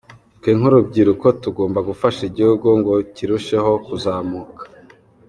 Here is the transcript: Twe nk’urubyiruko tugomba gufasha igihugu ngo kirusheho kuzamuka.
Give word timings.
Twe 0.37 0.51
nk’urubyiruko 0.57 1.25
tugomba 1.43 1.79
gufasha 1.89 2.21
igihugu 2.29 2.67
ngo 2.79 2.93
kirusheho 3.15 3.71
kuzamuka. 3.85 4.63